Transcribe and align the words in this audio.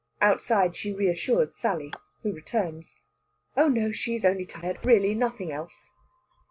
Outside 0.19 0.75
she 0.75 0.91
reassures 0.91 1.53
Sally, 1.53 1.93
who 2.23 2.33
returns. 2.33 2.99
Oh 3.55 3.67
no, 3.67 3.91
she 3.91 4.15
is 4.15 4.25
only 4.25 4.45
tired; 4.47 4.83
really 4.83 5.13
nothing 5.13 5.51
else. 5.51 5.91